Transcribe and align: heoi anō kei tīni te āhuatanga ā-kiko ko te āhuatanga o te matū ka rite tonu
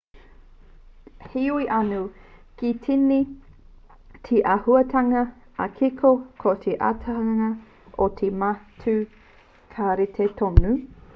heoi 1.31 1.65
anō 1.79 1.99
kei 2.61 2.71
tīni 2.85 3.17
te 4.29 4.39
āhuatanga 4.55 5.21
ā-kiko 5.65 6.13
ko 6.45 6.55
te 6.67 6.75
āhuatanga 6.91 7.51
o 8.07 8.07
te 8.23 8.31
matū 8.45 8.95
ka 9.77 9.93
rite 10.01 10.33
tonu 10.41 10.73